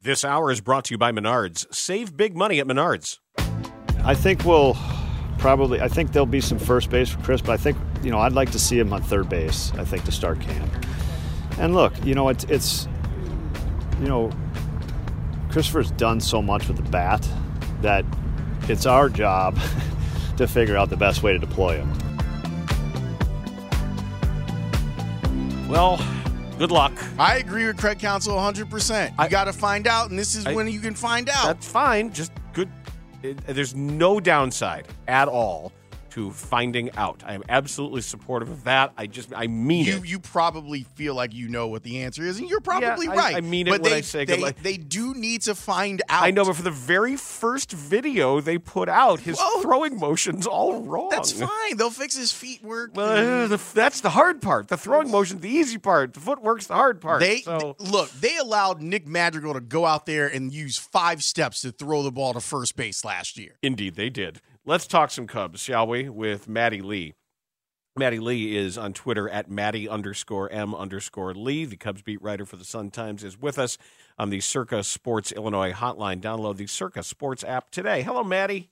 [0.00, 1.66] This hour is brought to you by Menards.
[1.74, 3.18] Save big money at Menards.
[4.04, 4.76] I think we'll
[5.38, 5.80] probably.
[5.80, 8.32] I think there'll be some first base for Chris, but I think you know I'd
[8.32, 9.72] like to see him on third base.
[9.74, 10.72] I think to start camp.
[11.58, 12.86] And look, you know it's it's
[14.00, 14.30] you know
[15.50, 17.28] Christopher's done so much with the bat
[17.82, 18.04] that
[18.68, 19.58] it's our job
[20.36, 21.92] to figure out the best way to deploy him.
[25.68, 25.98] Well,
[26.58, 26.92] good luck.
[27.18, 29.12] I agree with Craig Counsell 100%.
[29.22, 31.46] You got to find out, and this is I- when you can find out.
[31.46, 32.12] That's fine.
[32.12, 32.68] Just good.
[33.22, 35.72] it- there's no downside at all
[36.18, 37.22] to finding out.
[37.24, 38.92] I am absolutely supportive of that.
[38.96, 40.08] I just, I mean You it.
[40.08, 43.36] you probably feel like you know what the answer is, and you're probably Yeah, right.
[43.36, 46.24] I mean it but when they, I say they, they do need to find out.
[46.24, 50.82] I know, but for the very first video they put out, his throwing motion's all
[50.82, 51.08] wrong.
[51.10, 51.76] That's fine.
[51.76, 52.90] They'll fix his feet work.
[52.94, 54.68] Well, uh, the, that's the hard part.
[54.68, 56.14] The throwing motion's the easy part.
[56.14, 57.20] The footwork's the hard part.
[57.20, 57.76] They so.
[57.78, 58.10] th- look.
[58.10, 62.10] They allowed Nick Madrigal to go out there and use five steps to throw the
[62.10, 63.52] ball to first base last year.
[63.62, 64.40] Indeed, they did.
[64.68, 66.10] Let's talk some Cubs, shall we?
[66.10, 67.14] With Maddie Lee.
[67.96, 71.64] Maddie Lee is on Twitter at Maddie underscore M underscore Lee.
[71.64, 73.78] The Cubs beat writer for the Sun Times is with us
[74.18, 76.20] on the Circa Sports Illinois hotline.
[76.20, 78.02] Download the Circa Sports app today.
[78.02, 78.68] Hello, Maddie.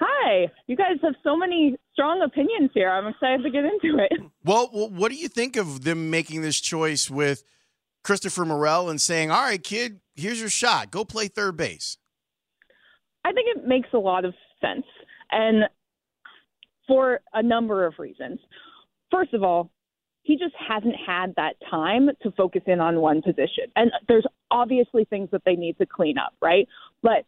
[0.00, 0.50] Hi.
[0.66, 2.90] You guys have so many strong opinions here.
[2.90, 4.20] I'm excited to get into it.
[4.44, 7.44] Well, well, what do you think of them making this choice with
[8.02, 10.90] Christopher Morel and saying, "All right, kid, here's your shot.
[10.90, 11.96] Go play third base."
[13.24, 14.86] I think it makes a lot of sense.
[15.30, 15.64] And
[16.90, 18.40] for a number of reasons.
[19.12, 19.70] First of all,
[20.22, 23.64] he just hasn't had that time to focus in on one position.
[23.76, 26.68] And there's obviously things that they need to clean up, right?
[27.02, 27.24] But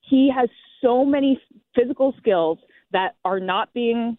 [0.00, 0.48] he has
[0.80, 1.40] so many
[1.74, 2.58] physical skills
[2.92, 4.16] that are not being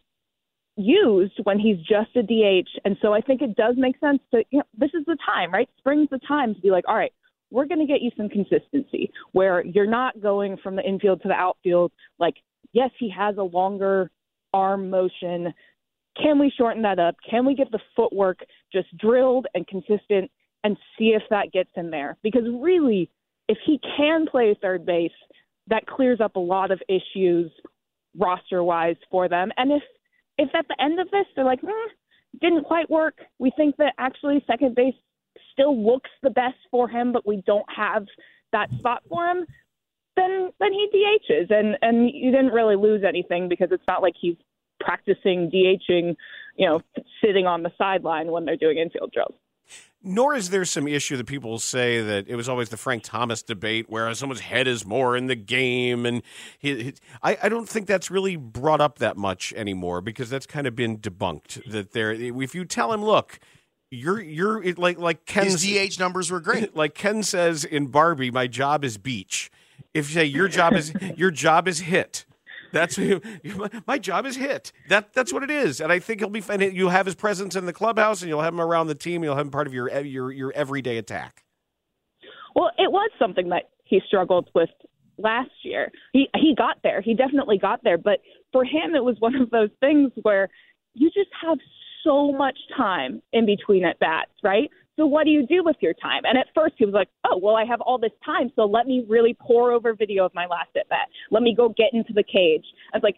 [0.75, 2.67] used when he's just a DH.
[2.83, 5.51] And so I think it does make sense to, you know, this is the time,
[5.51, 5.69] right?
[5.77, 7.13] Spring's the time to be like, all right,
[7.55, 11.29] we're going to get you some consistency where you're not going from the infield to
[11.29, 11.89] the outfield.
[12.19, 12.35] Like,
[12.73, 14.11] yes, he has a longer
[14.53, 15.53] arm motion.
[16.21, 17.15] Can we shorten that up?
[17.27, 18.39] Can we get the footwork
[18.73, 20.29] just drilled and consistent
[20.65, 22.17] and see if that gets him there?
[22.23, 23.09] Because really,
[23.47, 25.11] if he can play third base,
[25.67, 27.49] that clears up a lot of issues
[28.17, 29.51] roster wise for them.
[29.55, 29.83] And if
[30.37, 31.87] if at the end of this they're like, mm,
[32.41, 34.93] didn't quite work, we think that actually second base
[35.51, 38.05] still looks the best for him, but we don't have
[38.51, 39.45] that spot for him,
[40.15, 44.13] then then he DHs and and you didn't really lose anything because it's not like
[44.19, 44.37] he's
[44.79, 46.15] practicing DHing,
[46.57, 46.81] you know,
[47.23, 49.35] sitting on the sideline when they're doing infield drills.
[50.07, 53.41] Nor is there some issue that people say that it was always the Frank Thomas
[53.41, 56.21] debate where someone's head is more in the game, and
[56.59, 56.93] he, he-
[57.23, 60.75] I, I don't think that's really brought up that much anymore because that's kind of
[60.75, 61.71] been debunked.
[61.71, 63.39] That there, if you tell him, look,
[63.91, 66.75] you're you're it, like like Ken's His DH numbers were great.
[66.77, 69.51] like Ken says in Barbie, my job is beach.
[69.93, 72.25] If you say your job is your job is hit,
[72.71, 73.21] that's my,
[73.87, 74.71] my job is hit.
[74.89, 76.61] That that's what it is, and I think he'll be fine.
[76.61, 79.23] You'll have his presence in the clubhouse, and you'll have him around the team.
[79.23, 81.43] You'll have him part of your your your everyday attack.
[82.55, 84.69] Well, it was something that he struggled with
[85.17, 85.91] last year.
[86.13, 87.01] He he got there.
[87.01, 88.19] He definitely got there, but
[88.51, 90.49] for him it was one of those things where
[90.93, 91.57] you just have
[92.05, 94.69] so much time in between at bats, right?
[94.95, 96.21] So what do you do with your time?
[96.23, 98.87] And at first he was like, "Oh, well I have all this time, so let
[98.87, 101.09] me really pour over video of my last at bat.
[101.31, 103.17] Let me go get into the cage." I was like,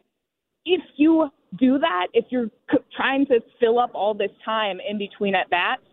[0.66, 2.50] if you do that, if you're
[2.96, 5.84] trying to fill up all this time in between at bats,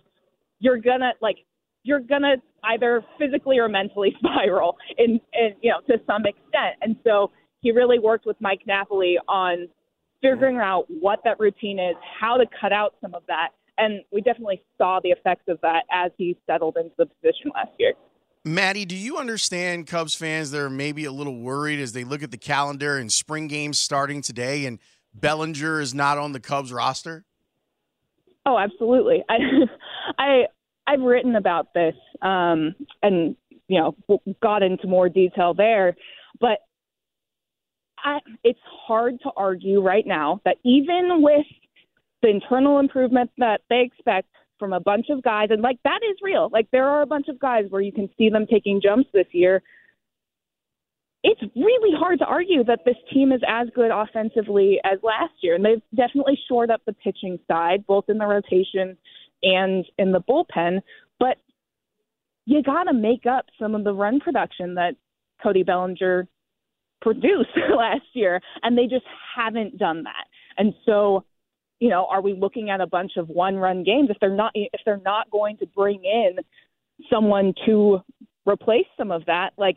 [0.58, 1.36] you're gonna like
[1.84, 6.76] you're gonna either physically or mentally spiral in, in you know to some extent.
[6.80, 9.68] And so he really worked with Mike Napoli on
[10.24, 14.20] figuring out what that routine is, how to cut out some of that, and we
[14.20, 17.92] definitely saw the effects of that as he settled into the position last year.
[18.44, 22.22] Maddie, do you understand Cubs fans that are maybe a little worried as they look
[22.22, 24.78] at the calendar and spring games starting today and
[25.14, 27.24] Bellinger is not on the Cubs roster?
[28.44, 29.24] Oh, absolutely.
[29.28, 29.38] I,
[30.18, 30.42] I,
[30.86, 33.36] I've written about this, um, and
[33.68, 35.96] you know, got into more detail there.
[36.38, 36.58] But
[38.04, 41.46] I, it's hard to argue right now that even with
[42.22, 44.28] the internal improvement that they expect
[44.58, 46.48] from a bunch of guys, and like that is real.
[46.52, 49.26] Like there are a bunch of guys where you can see them taking jumps this
[49.32, 49.62] year.
[51.22, 55.54] It's really hard to argue that this team is as good offensively as last year,
[55.54, 58.96] and they've definitely shored up the pitching side, both in the rotation
[59.42, 60.80] and in the bullpen.
[61.18, 61.38] But
[62.44, 64.96] you got to make up some of the run production that
[65.42, 66.28] Cody Bellinger
[67.04, 69.06] produced last year, and they just
[69.36, 70.24] haven't done that.
[70.58, 71.24] And so,
[71.78, 74.80] you know, are we looking at a bunch of one-run games if they're not if
[74.84, 76.38] they're not going to bring in
[77.10, 78.00] someone to
[78.46, 79.50] replace some of that.
[79.56, 79.76] Like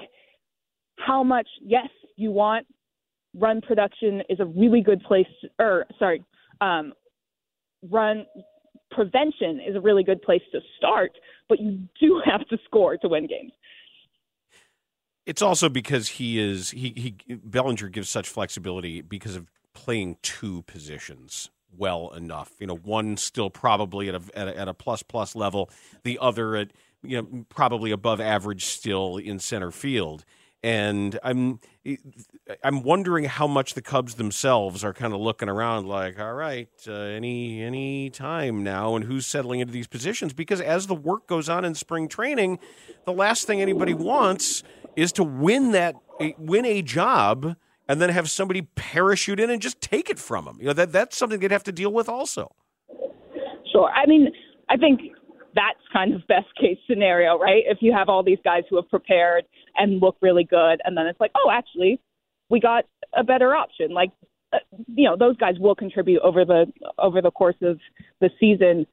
[0.97, 1.47] how much?
[1.61, 2.65] Yes, you want
[3.35, 5.27] run production is a really good place.
[5.59, 6.23] or sorry,
[6.61, 6.93] um,
[7.89, 8.25] run
[8.91, 11.11] prevention is a really good place to start,
[11.49, 13.51] but you do have to score to win games.
[15.27, 16.93] It's also because he is he
[17.27, 22.53] he Bellinger gives such flexibility because of playing two positions well enough.
[22.59, 25.69] You know, one still probably at a at a, at a plus plus level,
[26.03, 26.71] the other at
[27.03, 30.23] you know probably above average still in center field
[30.63, 31.59] and I'm
[32.63, 36.69] I'm wondering how much the Cubs themselves are kind of looking around like, all right,
[36.87, 40.33] uh, any any time now, and who's settling into these positions?
[40.33, 42.59] Because as the work goes on in spring training,
[43.05, 44.63] the last thing anybody wants
[44.97, 45.95] is to win that
[46.37, 47.55] win a job
[47.87, 50.57] and then have somebody parachute in and just take it from them.
[50.59, 52.53] You know that that's something they'd have to deal with also.
[53.71, 54.29] Sure, I mean,
[54.69, 55.01] I think
[55.55, 57.63] that's kind of best case scenario, right?
[57.65, 59.45] If you have all these guys who have prepared
[59.75, 62.01] and look really good, and then it's like, oh, actually,
[62.49, 62.85] we got
[63.15, 63.91] a better option.
[63.91, 64.11] Like,
[64.51, 64.57] uh,
[64.87, 66.65] you know, those guys will contribute over the
[66.97, 67.79] over the course of
[68.19, 68.87] the season.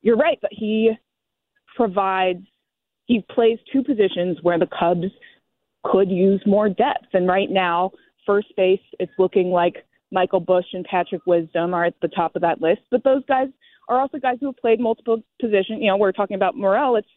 [0.00, 0.92] You're right, but he
[1.76, 2.46] provides
[3.04, 5.12] he plays two positions where the Cubs
[5.84, 7.08] could use more depth.
[7.12, 7.92] And right now,
[8.26, 12.42] first base, it's looking like Michael Busch and Patrick Wisdom are at the top of
[12.42, 12.82] that list.
[12.90, 13.48] But those guys
[13.88, 15.80] are also guys who have played multiple positions.
[15.80, 16.96] You know, we're talking about Morel.
[16.96, 17.08] It's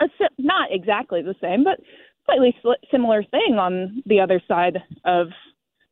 [0.00, 0.06] a,
[0.38, 1.80] not exactly the same, but
[2.26, 2.54] slightly
[2.90, 5.28] similar thing on the other side of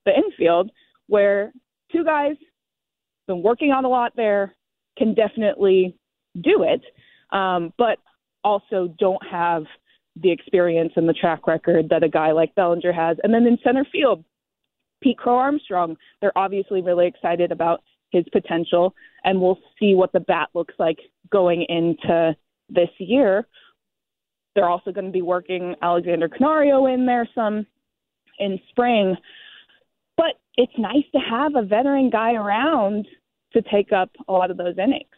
[0.05, 0.71] the infield,
[1.07, 1.53] where
[1.93, 2.37] two guys
[3.27, 4.55] been working on a lot there
[4.99, 5.97] can definitely
[6.41, 6.83] do it,
[7.37, 7.99] um, but
[8.43, 9.65] also don't have
[10.17, 13.17] the experience and the track record that a guy like Bellinger has.
[13.23, 14.25] And then in center field,
[15.03, 18.95] Pete Crow-Armstrong, they're obviously really excited about his potential,
[19.25, 20.99] and we'll see what the bat looks like
[21.31, 22.37] going into
[22.69, 23.47] this year.
[24.55, 27.67] They're also going to be working Alexander Canario in there some
[28.39, 29.17] in spring.
[30.17, 33.07] But it's nice to have a veteran guy around
[33.55, 35.09] to take up a lot of those innings.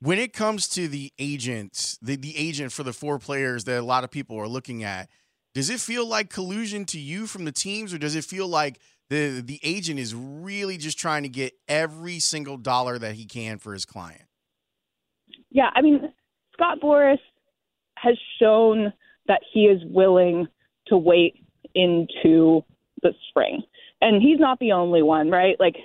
[0.00, 3.82] When it comes to the agent, the, the agent for the four players that a
[3.82, 5.08] lot of people are looking at,
[5.54, 8.78] does it feel like collusion to you from the teams, or does it feel like
[9.08, 13.58] the the agent is really just trying to get every single dollar that he can
[13.58, 14.22] for his client.
[15.50, 16.12] Yeah, I mean,
[16.52, 17.18] Scott Boras
[17.96, 18.92] has shown
[19.26, 20.46] that he is willing
[20.88, 21.44] to wait
[21.74, 22.62] into
[23.02, 23.62] the spring.
[24.00, 25.56] And he's not the only one, right?
[25.58, 25.76] Like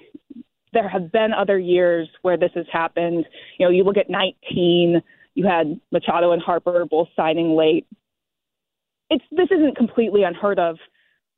[0.73, 3.25] there have been other years where this has happened.
[3.57, 5.01] You know, you look at 19,
[5.33, 7.85] you had Machado and Harper both signing late.
[9.09, 10.77] It's this isn't completely unheard of,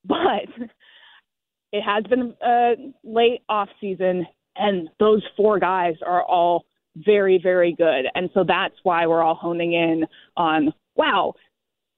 [0.05, 0.47] but
[1.71, 6.65] it has been a late off season, and those four guys are all
[6.95, 8.05] very, very good.
[8.13, 10.05] And so that's why we're all honing in
[10.37, 11.33] on wow,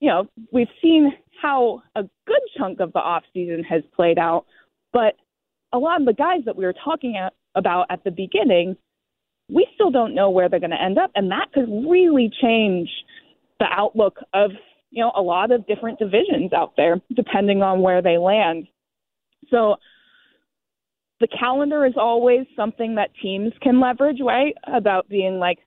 [0.00, 1.12] you know, we've seen
[1.42, 4.46] how a good chunk of the off season has played out,
[4.92, 5.14] but
[5.76, 8.76] a lot of the guys that we were talking at, about at the beginning,
[9.48, 12.88] we still don't know where they're going to end up, and that could really change
[13.60, 14.50] the outlook of
[14.90, 18.66] you know a lot of different divisions out there, depending on where they land.
[19.50, 19.76] So
[21.20, 24.54] the calendar is always something that teams can leverage, right?
[24.66, 25.58] About being like,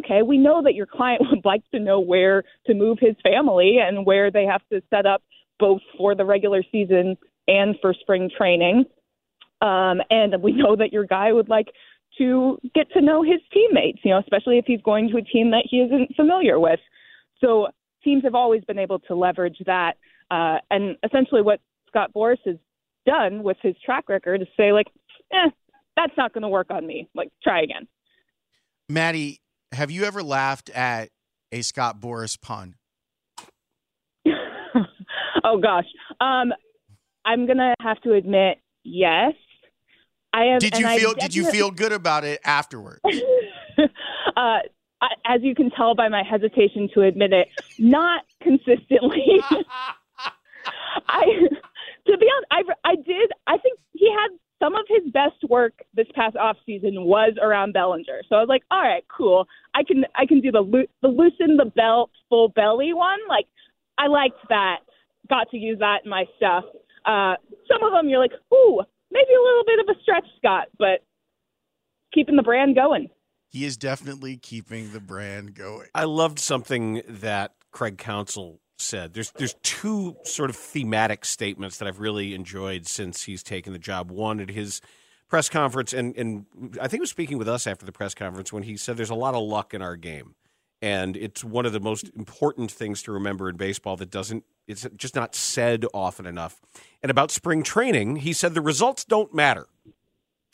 [0.00, 3.78] okay, we know that your client would like to know where to move his family
[3.82, 5.22] and where they have to set up
[5.58, 7.16] both for the regular season
[7.46, 8.84] and for spring training.
[9.60, 11.68] Um, and we know that your guy would like
[12.18, 15.50] to get to know his teammates, you know, especially if he's going to a team
[15.50, 16.80] that he isn't familiar with.
[17.40, 17.68] So
[18.02, 19.94] teams have always been able to leverage that.
[20.30, 22.56] Uh, and essentially, what Scott Boras has
[23.06, 24.86] done with his track record is say like,
[25.32, 25.50] eh,
[25.96, 27.08] that's not going to work on me.
[27.14, 27.86] Like, try again.
[28.88, 29.40] Maddie,
[29.72, 31.10] have you ever laughed at
[31.52, 32.74] a Scott Boras pun?
[35.44, 35.84] oh gosh,
[36.20, 36.52] um,
[37.24, 39.32] I'm gonna have to admit, yes.
[40.38, 40.60] I have.
[40.60, 41.14] Did you feel?
[41.14, 43.00] Did you feel good about it afterwards?
[44.36, 44.58] uh,
[45.26, 49.40] as you can tell by my hesitation to admit it, not consistently.
[51.08, 51.24] I
[52.06, 53.30] to be honest, I I did.
[53.46, 57.72] I think he had some of his best work this past off season was around
[57.72, 58.22] Bellinger.
[58.28, 59.46] So I was like, all right, cool.
[59.74, 63.18] I can I can do the the loosen the belt full belly one.
[63.28, 63.46] Like
[63.98, 64.78] I liked that.
[65.28, 66.64] Got to use that in my stuff.
[67.04, 67.34] Uh,
[67.70, 71.04] some of them you're like, ooh, maybe a little bit of a stretch, Scott, but
[72.12, 73.08] keeping the brand going.
[73.50, 75.88] He is definitely keeping the brand going.
[75.94, 79.14] I loved something that Craig Counsell said.
[79.14, 83.78] There's there's two sort of thematic statements that I've really enjoyed since he's taken the
[83.78, 84.10] job.
[84.10, 84.80] One at his
[85.28, 86.46] press conference, and and
[86.80, 89.10] I think he was speaking with us after the press conference when he said there's
[89.10, 90.34] a lot of luck in our game,
[90.80, 94.86] And it's one of the most important things to remember in baseball that doesn't, it's
[94.96, 96.60] just not said often enough.
[97.02, 99.66] And about spring training, he said the results don't matter.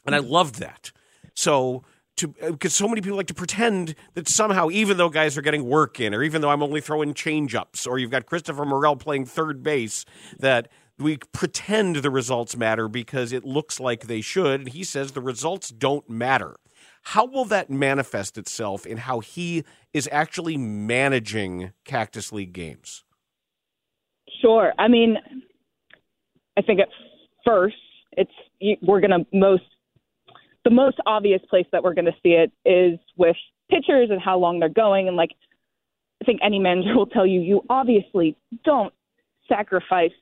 [0.07, 0.29] And I mm.
[0.29, 0.93] loved that.
[1.35, 1.85] So,
[2.17, 5.43] to uh, because so many people like to pretend that somehow, even though guys are
[5.43, 8.65] getting work in, or even though I'm only throwing change ups, or you've got Christopher
[8.65, 10.05] Morel playing third base,
[10.39, 14.61] that we pretend the results matter because it looks like they should.
[14.61, 16.57] And he says the results don't matter.
[17.05, 23.05] How will that manifest itself in how he is actually managing Cactus League games?
[24.41, 24.73] Sure.
[24.79, 25.17] I mean,
[26.57, 26.89] I think at
[27.45, 27.77] first
[28.13, 28.33] it's
[28.83, 29.65] we're going to most
[30.65, 33.37] the most obvious place that we're going to see it is with
[33.71, 35.31] pitchers and how long they're going and like
[36.23, 38.95] I think any manager will tell you you obviously don't
[39.49, 40.13] sacrifice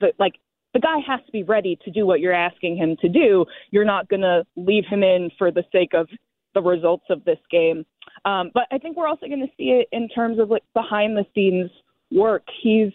[0.00, 0.34] the like
[0.72, 3.44] the guy has to be ready to do what you're asking him to do.
[3.70, 6.08] You're not going to leave him in for the sake of
[6.54, 7.84] the results of this game.
[8.24, 11.16] Um, but I think we're also going to see it in terms of like behind
[11.16, 11.70] the scenes
[12.10, 12.42] work.
[12.62, 12.92] He's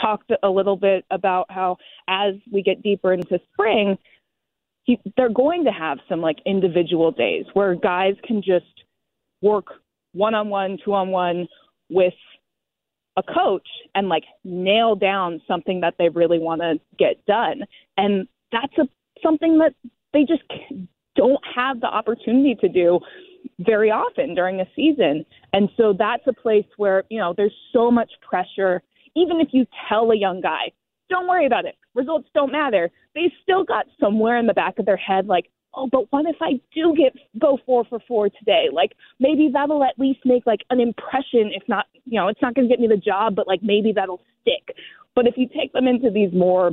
[0.00, 1.76] talked a little bit about how
[2.08, 3.98] as we get deeper into spring,
[4.84, 8.84] he, they're going to have some like individual days where guys can just
[9.42, 9.66] work
[10.12, 11.48] one on one, two on one
[11.90, 12.14] with
[13.16, 17.62] a coach and like nail down something that they really want to get done.
[17.96, 18.88] And that's a
[19.22, 19.74] something that
[20.12, 20.42] they just
[21.16, 23.00] don't have the opportunity to do
[23.60, 25.24] very often during a season.
[25.52, 28.82] And so that's a place where, you know, there's so much pressure.
[29.14, 30.72] Even if you tell a young guy,
[31.08, 34.84] don't worry about it, results don't matter, they still got somewhere in the back of
[34.86, 38.66] their head like, oh, but what if I do get go four for four today?
[38.72, 41.52] Like maybe that'll at least make like an impression.
[41.54, 43.92] If not, you know, it's not going to get me the job, but like maybe
[43.94, 44.74] that'll stick.
[45.14, 46.72] But if you take them into these more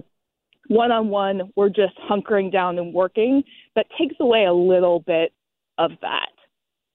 [0.68, 3.44] one on one, we're just hunkering down and working,
[3.76, 5.34] that takes away a little bit
[5.78, 6.30] of that.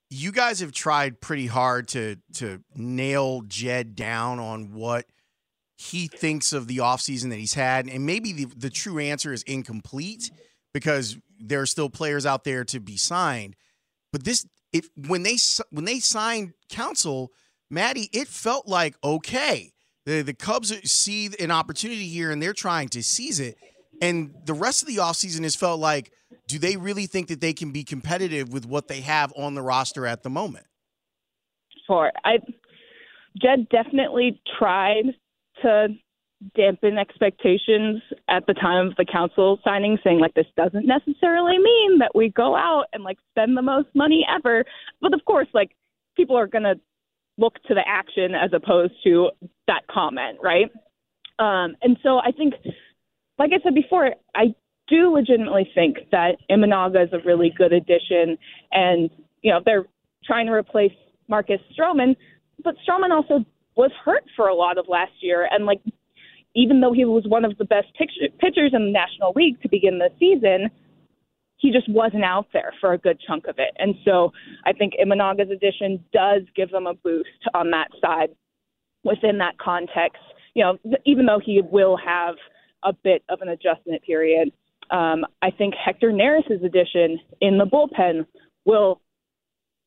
[0.09, 5.05] You guys have tried pretty hard to to nail Jed down on what
[5.77, 7.87] he thinks of the offseason that he's had.
[7.87, 10.29] And maybe the, the true answer is incomplete
[10.73, 13.55] because there are still players out there to be signed.
[14.11, 15.37] But this, if when they
[15.71, 17.31] when they signed Counsell,
[17.69, 19.73] Maddie, it felt like okay.
[20.05, 23.57] The the Cubs see an opportunity here and they're trying to seize it.
[24.01, 26.11] And the rest of the offseason has felt like,
[26.47, 29.61] do they really think that they can be competitive with what they have on the
[29.61, 30.65] roster at the moment?
[31.85, 32.11] Sure.
[32.23, 32.39] I
[33.41, 35.15] Jed definitely tried
[35.61, 35.87] to
[36.55, 41.99] dampen expectations at the time of the Counsell signing, saying like this doesn't necessarily mean
[41.99, 44.63] that we go out and like spend the most money ever.
[45.01, 45.71] But of course, like
[46.15, 46.75] people are gonna
[47.37, 49.31] look to the action as opposed to
[49.67, 50.71] that comment, right?
[51.39, 52.53] Um, and so I think,
[53.37, 54.53] like I said before, I
[54.87, 58.37] do legitimately think that Imanaga is a really good addition,
[58.71, 59.09] and
[59.41, 59.85] you know they're
[60.23, 60.91] trying to replace
[61.27, 62.15] Marcus Stroman,
[62.63, 65.79] but Stroman also was hurt for a lot of last year, and like
[66.55, 69.99] even though he was one of the best pitchers in the National League to begin
[69.99, 70.69] the season,
[71.57, 73.75] he just wasn't out there for a good chunk of it.
[73.77, 74.31] And so
[74.65, 78.29] I think Imanaga's addition does give them a boost on that side
[79.03, 80.21] within that context.
[80.55, 82.35] You know, even though he will have
[82.83, 84.51] a bit of an adjustment period,
[84.89, 88.25] um, I think Hector Neris's addition in the bullpen
[88.65, 89.01] will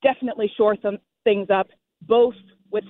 [0.03, 1.69] definitely shore some things up,
[2.03, 2.35] both
[2.71, 2.85] with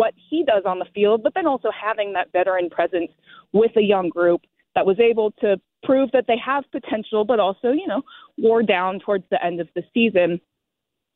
[0.00, 3.10] what he does on the field, but then also having that veteran presence
[3.52, 4.40] with a young group
[4.74, 8.00] that was able to prove that they have potential, but also, you know,
[8.38, 10.40] wore down towards the end of the season.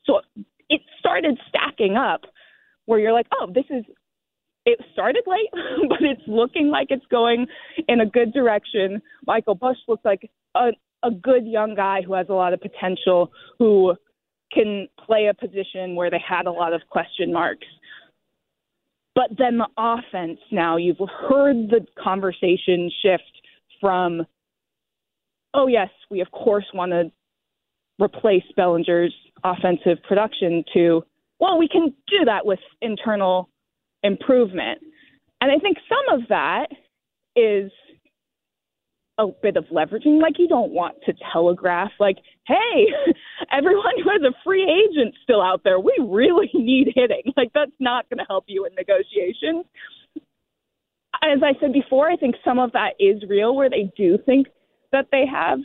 [0.03, 0.21] So
[0.69, 2.25] it started stacking up
[2.85, 3.85] where you're like, oh, this is,
[4.67, 5.49] it started late,
[5.89, 7.47] but it's looking like it's going
[7.87, 9.01] in a good direction.
[9.25, 10.69] Michael Busch looks like a,
[11.01, 13.95] a good young guy who has a lot of potential, who
[14.53, 17.65] can play a position where they had a lot of question marks.
[19.15, 20.97] But then the offense now, you've
[21.29, 23.23] heard the conversation shift
[23.79, 24.25] from,
[25.53, 27.11] oh, yes, we of course want to
[28.03, 31.03] replace Bellinger's offensive production to,
[31.39, 33.49] well, we can do that with internal
[34.03, 34.79] improvement.
[35.39, 36.67] And I think some of that
[37.35, 37.71] is
[39.17, 40.21] a bit of leveraging.
[40.21, 42.17] Like you don't want to telegraph, like,
[42.47, 42.87] hey,
[43.51, 47.33] everyone who has a free agent still out there, we really need hitting.
[47.37, 49.65] Like that's not going to help you in negotiations.
[51.23, 54.47] As I said before, I think some of that is real, where they do think
[54.91, 55.59] that they have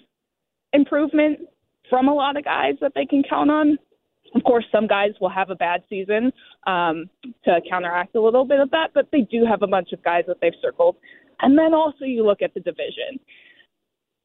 [0.73, 1.41] improvement
[1.89, 3.77] from a lot of guys that they can count on.
[4.35, 6.33] Of course, some guys will have a bad season
[6.65, 7.11] um,
[7.45, 10.23] to counteract a little bit of that, but they do have a bunch of guys
[10.29, 10.97] that they've circled.
[11.43, 13.19] And then also you look at the division.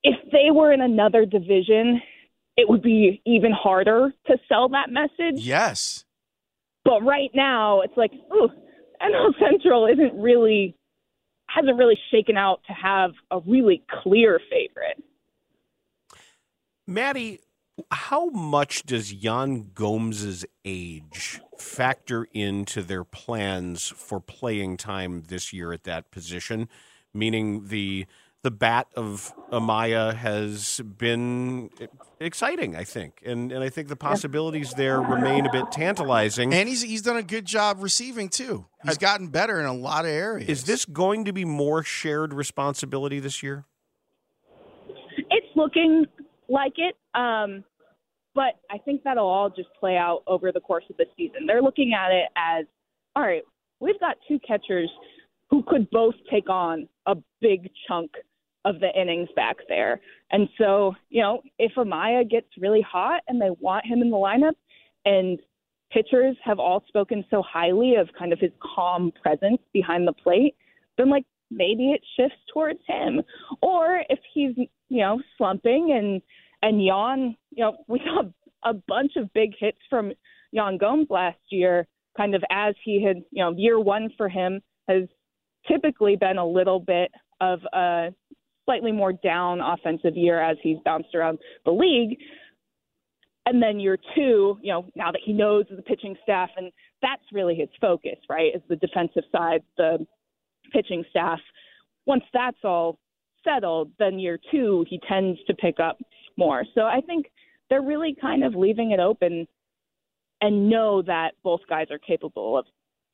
[0.03, 2.01] If they were in another division,
[2.57, 5.43] it would be even harder to sell that message.
[5.43, 6.05] Yes.
[6.83, 8.49] But right now, it's like, ooh,
[9.01, 10.75] NL Central isn't really
[11.47, 15.01] hasn't really shaken out to have a really clear favorite.
[16.87, 17.39] Maddie,
[17.91, 25.71] how much does Yan Gomes's age factor into their plans for playing time this year
[25.71, 26.67] at that position?
[27.15, 28.05] Meaning the
[28.43, 31.71] the bat of Amaya has been
[32.19, 36.53] exciting, I think, and and I think the possibilities there remain a bit tantalizing.
[36.53, 38.65] And he's he's done a good job receiving too.
[38.83, 40.47] He's gotten better in a lot of areas.
[40.47, 43.65] Is this going to be more shared responsibility this year?
[45.17, 46.05] It's looking
[46.47, 46.95] like it.
[47.19, 47.63] Um,
[48.35, 51.47] but I think that'll all just play out over the course of the season.
[51.47, 52.65] They're looking at it as
[53.15, 53.43] all right,
[53.79, 54.89] we've got two catchers
[55.49, 58.11] who could both take on a big chunk
[58.65, 60.01] of the innings back there.
[60.31, 64.17] And so, you know, if Amaya gets really hot and they want him in the
[64.17, 64.55] lineup,
[65.05, 65.39] and
[65.91, 70.55] pitchers have all spoken so highly of kind of his calm presence behind the plate,
[70.97, 73.21] then like maybe it shifts towards him.
[73.61, 76.21] Or if he's, you know, slumping and
[76.61, 78.23] and Yan, you know, we saw
[78.63, 80.11] a bunch of big hits from
[80.51, 81.87] Yan Gomes last year,
[82.17, 85.03] kind of as he had, you know, year one for him has
[85.67, 88.13] typically been a little bit of a
[88.65, 92.17] slightly more down offensive year as he's bounced around the league.
[93.45, 97.21] And then year two, you know, now that he knows the pitching staff, and that's
[97.31, 98.55] really his focus, right?
[98.55, 100.05] Is the defensive side, the
[100.73, 101.39] pitching staff.
[102.07, 102.97] Once that's all
[103.43, 105.97] settled, then year two, he tends to pick up
[106.37, 106.63] more.
[106.73, 107.27] So I think
[107.69, 109.47] they're really kind of leaving it open
[110.41, 112.65] and know that both guys are capable of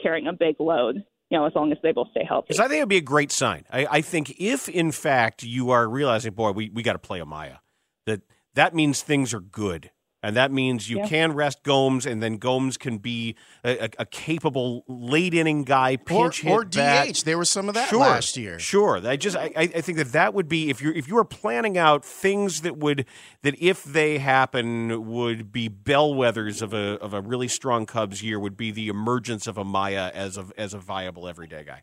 [0.02, 2.48] carrying a big load you know, as long as they both stay healthy.
[2.50, 3.64] Because I think it would be a great sign.
[3.72, 7.20] I, I, think if, in fact, you are realizing, boy, we, we got to play
[7.20, 7.60] Amaya,
[8.06, 8.22] that
[8.54, 9.92] that means things are good.
[10.24, 11.08] And that means you yeah.
[11.08, 15.96] can rest Gomes, and then Gomes can be a, a, a capable late inning guy,
[15.96, 17.16] pinch or, hit or bat.
[17.16, 17.24] DH.
[17.24, 18.60] There was some of that sure, last year.
[18.60, 21.26] Sure, I just I, I think that that would be if you if you are
[21.26, 23.06] planning out things that would
[23.42, 28.40] that if they happen would be bellwethers of a of a really strong Cubs year
[28.40, 31.82] would be the emergence of Amaya as a as a viable everyday guy.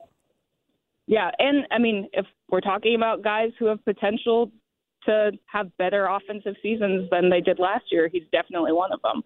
[1.08, 4.52] Yeah, and I mean if we're talking about guys who have potential
[5.08, 8.08] to have better offensive seasons than they did last year.
[8.12, 9.22] He's definitely one of them.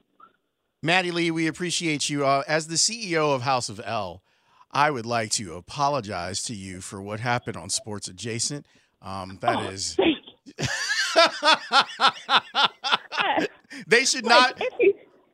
[0.82, 2.24] Maddie Lee, we appreciate you.
[2.24, 4.22] Uh, as the CEO of House of L,
[4.70, 8.66] I would like to apologize to you for what happened on Sports Adjacent.
[9.00, 9.96] Um, that oh, is,
[13.86, 14.60] they should not.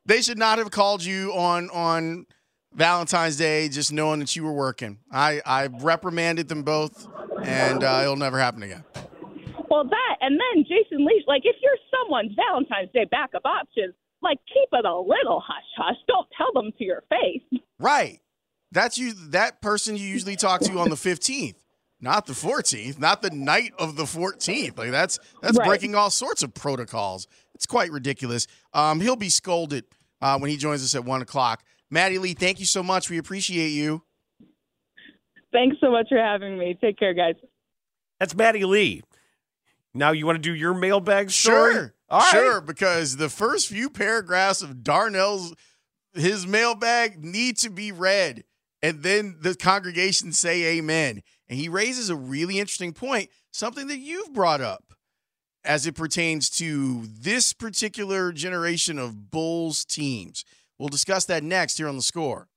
[0.06, 2.26] They should not have called you on on
[2.74, 4.98] Valentine's Day just knowing that you were working.
[5.12, 7.06] I I reprimanded them both,
[7.44, 8.84] and uh, it'll never happen again.
[9.70, 14.38] Well, that and then Jason Leach, like if you're someone's Valentine's Day backup option, like
[14.52, 15.96] keep it a little hush hush.
[16.06, 17.60] Don't tell them to your face.
[17.78, 18.20] Right.
[18.72, 19.12] That's you.
[19.30, 21.56] That person you usually talk to on the fifteenth,
[22.00, 24.78] not the fourteenth, not the night of the fourteenth.
[24.78, 25.66] Like that's that's right.
[25.66, 27.26] breaking all sorts of protocols.
[27.54, 28.46] It's quite ridiculous.
[28.72, 29.84] Um, he'll be scolded
[30.20, 31.62] uh, when he joins us at one o'clock.
[31.90, 33.08] Maddie Lee, thank you so much.
[33.08, 34.02] We appreciate you.
[35.52, 36.76] Thanks so much for having me.
[36.80, 37.34] Take care, guys.
[38.20, 39.02] That's Maddie Lee.
[39.94, 41.72] Now you want to do your mailbag story?
[41.74, 41.94] Sure.
[42.30, 45.54] Sure, because the first few paragraphs of Darnell's
[46.14, 48.44] his mailbag need to be read
[48.82, 51.22] and then the congregation say amen.
[51.48, 54.84] And he raises a really interesting point, something that you've brought up
[55.64, 60.44] as it pertains to this particular generation of Bulls teams.
[60.78, 62.48] We'll discuss that next here on the score.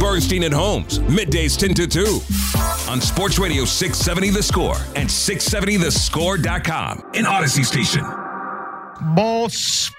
[0.00, 7.04] Bernstein and Holmes, middays 10 to 2 on Sports Radio 670 The Score and 670thescore.com
[7.14, 8.02] in Audacy Station.
[9.14, 9.90] Boss.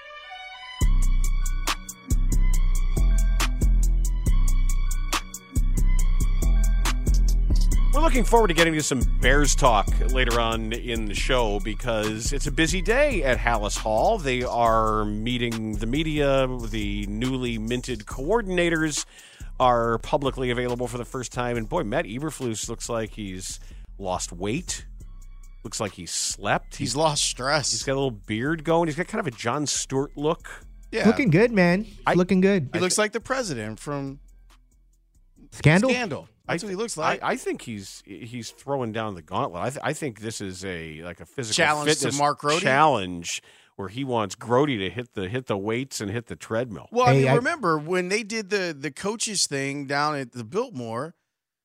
[7.94, 12.32] We're looking forward to getting to some Bears talk later on in the show because
[12.32, 14.18] it's a busy day at Halas Hall.
[14.18, 19.06] They are meeting the media, the newly minted coordinators
[19.60, 21.56] are publicly available for the first time.
[21.56, 23.60] And boy, Matt Eberflus looks like he's
[23.98, 24.86] lost weight.
[25.62, 26.76] Looks like he's slept.
[26.76, 27.70] He's, he's lost stress.
[27.70, 28.88] He's got a little beard going.
[28.88, 30.66] He's got kind of a Jon Stewart look.
[30.90, 31.86] Yeah, looking good, man.
[32.06, 32.68] I, looking good.
[32.72, 34.20] He looks like the president from
[35.50, 35.90] Scandal.
[35.90, 36.28] Scandal.
[36.46, 37.22] That's I, what he looks like.
[37.22, 39.62] I, I, think he's he's throwing down the gauntlet.
[39.62, 43.42] I, th- I think this is a like a physical challenge to Mark Grote challenge
[43.76, 46.88] where he wants Grote to hit the hit the weights and hit the treadmill.
[46.90, 50.44] Well, I mean, I, remember when they did the the coaches thing down at the
[50.44, 51.14] Biltmore,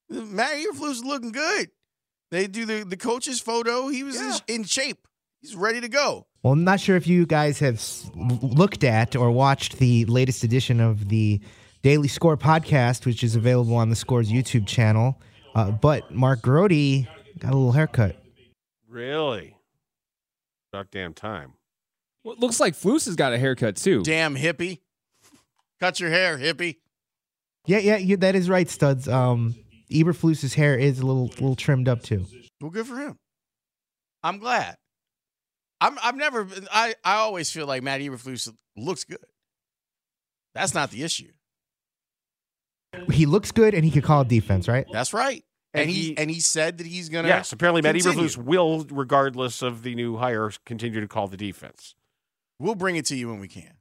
[0.09, 1.69] Matt Eberflus was looking good.
[2.31, 3.87] They do the the coaches photo.
[3.87, 4.37] He was yeah.
[4.47, 5.07] in, in shape.
[5.41, 6.27] He's ready to go.
[6.43, 7.81] Well, I'm not sure if you guys have
[8.15, 11.39] looked at or watched the latest edition of the
[11.81, 15.19] Daily Score podcast, which is available on the Score's YouTube channel.
[15.55, 17.05] Uh, but Mark Grote
[17.39, 18.21] got a little haircut.
[18.87, 19.55] Really?
[20.71, 21.53] About damn time.
[22.23, 24.01] Well, it looks like Flus has got a haircut too.
[24.03, 24.79] Damn hippie.
[25.79, 26.77] Cut your hair, hippie.
[27.65, 29.07] Yeah, yeah, yeah that is right, studs.
[29.07, 29.55] Um,
[29.91, 32.25] Eberflus's hair is a little little trimmed up too.
[32.61, 33.17] Well, good for him.
[34.23, 34.75] I'm glad.
[35.81, 39.17] I'm I've never been, I I always feel like Matt Eberflus looks good.
[40.53, 41.31] That's not the issue.
[43.11, 44.85] He looks good and he could call defense, right?
[44.91, 45.43] That's right.
[45.73, 48.27] And, And he, he- and he said that he's gonna Yes, apparently Matt continue.
[48.27, 51.93] Eberflus will, regardless of the new hire, continue to call the defense.
[52.59, 53.73] We'll bring it to you when we can.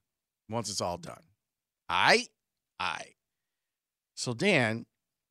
[0.48, 1.22] Once it's all done.
[1.88, 2.26] I
[2.78, 3.02] I
[4.14, 4.84] so Dan,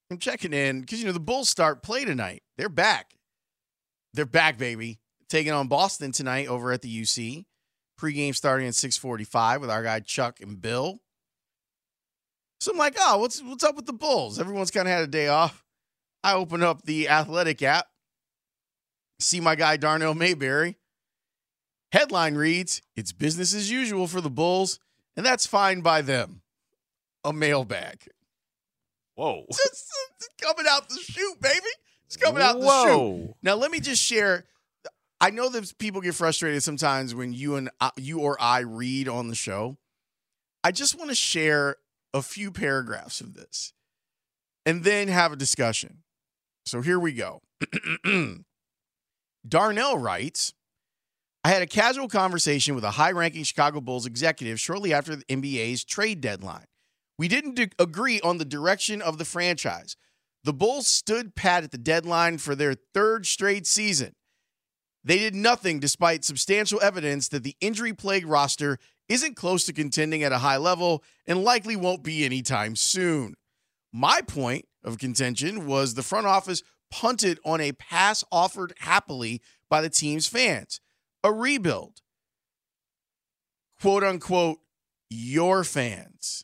[0.10, 2.43] I'm checking in because you know the Bulls start play tonight.
[2.57, 3.15] They're back.
[4.13, 4.99] They're back, baby.
[5.29, 7.45] Taking on Boston tonight over at the UC.
[7.99, 10.99] Pregame starting at 645 with our guy Chuck and Bill.
[12.62, 14.39] So I'm like, oh, what's what's up with the Bulls?
[14.39, 15.65] Everyone's kind of had a day off.
[16.23, 17.88] I open up the athletic app,
[19.19, 20.77] see my guy Darnell Mayberry.
[21.91, 24.80] Headline reads, It's business as usual for the Bulls,
[25.15, 26.41] and that's fine by them.
[27.23, 28.08] A mailbag.
[29.15, 29.45] Whoa.
[29.50, 29.60] It's,
[30.15, 31.65] it's coming out the chute, baby.
[32.06, 32.67] It's coming out the chute.
[32.67, 33.38] Whoa.
[33.41, 34.45] Now, let me just share.
[35.19, 39.08] I know that people get frustrated sometimes when you and I, you or I read
[39.08, 39.78] on the show.
[40.63, 41.78] I just want to share
[42.13, 43.73] a few paragraphs of this
[44.65, 46.04] and then have a discussion.
[46.65, 47.41] So here we go.
[49.47, 50.54] Darnell writes
[51.47, 55.23] I had a casual conversation with a high ranking Chicago Bulls executive shortly after the
[55.29, 56.65] NBA's trade deadline.
[57.17, 59.95] We didn't agree on the direction of the franchise.
[60.43, 64.12] The Bulls stood pat at the deadline for their third straight season.
[65.05, 70.23] They did nothing despite substantial evidence that the injury plagued roster isn't close to contending
[70.23, 73.36] at a high level and likely won't be anytime soon.
[73.93, 79.79] My point of contention was the front office punted on a pass offered happily by
[79.79, 80.81] the team's fans
[81.27, 82.01] a rebuild.
[83.81, 84.59] Quote unquote,
[85.09, 86.43] your fans.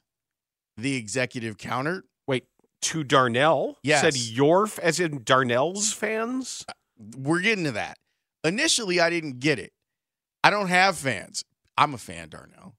[0.78, 2.04] The executive countered.
[2.28, 2.46] Wait,
[2.82, 3.78] to Darnell?
[3.84, 4.02] Yes.
[4.02, 6.66] Said your, as in Darnell's fans?
[6.68, 6.74] Uh,
[7.18, 7.98] we're getting to that.
[8.44, 9.72] Initially, I didn't get it.
[10.44, 11.44] I don't have fans.
[11.78, 12.76] I'm a fan, Darnell.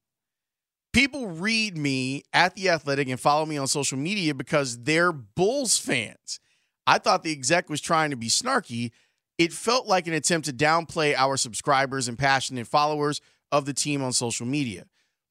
[0.92, 5.76] People read me at The Athletic and follow me on social media because they're Bulls
[5.76, 6.38] fans.
[6.86, 8.92] I thought the exec was trying to be snarky.
[9.38, 13.20] It felt like an attempt to downplay our subscribers and passionate followers
[13.51, 14.85] of the team on social media.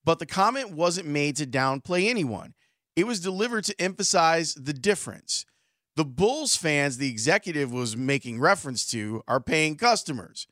[0.04, 2.54] But the comment wasn't made to downplay anyone,
[2.96, 5.46] it was delivered to emphasize the difference.
[5.96, 10.48] The Bulls fans the executive was making reference to are paying customers.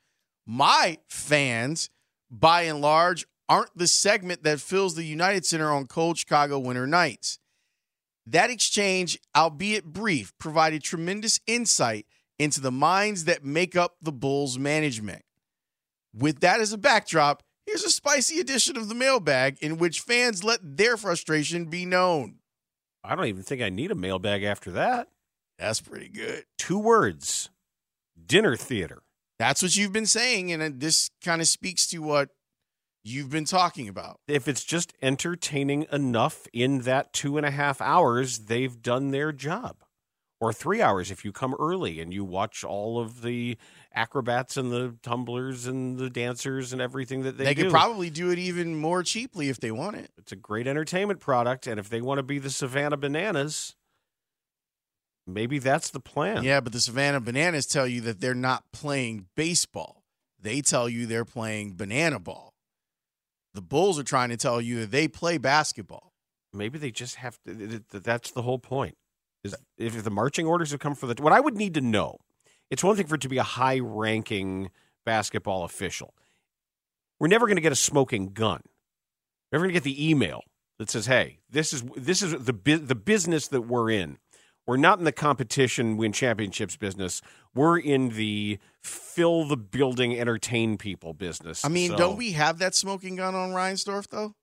[0.45, 1.89] My fans,
[2.29, 6.87] by and large, aren't the segment that fills the United Center on cold Chicago winter
[6.87, 7.39] nights.
[8.25, 12.05] That exchange, albeit brief, provided tremendous insight
[12.41, 15.21] into the minds that make up the Bulls management.
[16.11, 20.43] With that as a backdrop, here's a spicy edition of the mailbag in which fans
[20.43, 22.39] let their frustration be known.
[23.03, 25.09] I don't even think I need a mailbag after that.
[25.59, 26.45] That's pretty good.
[26.57, 27.51] Two words
[28.25, 29.03] dinner theater.
[29.37, 32.29] That's what you've been saying, and this kind of speaks to what
[33.03, 34.19] you've been talking about.
[34.27, 39.31] If it's just entertaining enough in that two and a half hours, they've done their
[39.31, 39.77] job.
[40.41, 43.57] Or three hours if you come early and you watch all of the
[43.93, 47.61] acrobats and the tumblers and the dancers and everything that they, They, do.
[47.61, 50.09] They could probably do it even more cheaply if they want it.
[50.17, 53.75] it's a great entertainment product, and if they want to be the Savannah Bananas,
[55.27, 56.43] maybe that's the plan.
[56.43, 60.01] Yeah, but the Savannah Bananas tell you that they're not playing baseball.
[60.41, 62.55] They tell you they're playing banana ball.
[63.53, 66.13] The Bulls are trying to tell you that they play basketball.
[66.51, 67.53] Maybe they just have to.
[67.53, 68.95] th- th- That's the whole point.
[69.43, 72.17] Is if the marching orders have come for the what I would need to know.
[72.69, 74.71] It's one thing for it to be a high-ranking
[75.05, 76.13] basketball official.
[77.19, 78.61] We're never going to get a smoking gun.
[79.51, 80.41] We're never going to get the email
[80.79, 84.17] that says, "Hey, this is this is the bu- the business that we're in.
[84.67, 87.21] We're not in the competition win championships business.
[87.53, 92.59] We're in the fill the building, entertain people business." I mean, So, don't we have
[92.59, 94.35] that smoking gun on Reinsdorf, though?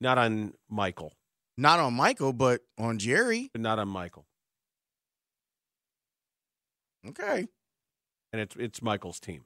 [0.00, 1.12] Not on Michael.
[1.56, 3.50] Not on Michael, but on Jerry.
[3.52, 4.26] But not on Michael.
[7.08, 7.46] Okay.
[8.32, 9.44] And it's it's Michael's team.